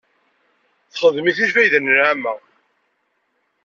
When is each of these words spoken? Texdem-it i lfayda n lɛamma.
Texdem-it 0.91 1.37
i 1.43 1.45
lfayda 1.49 1.79
n 1.79 1.93
lɛamma. 1.97 2.33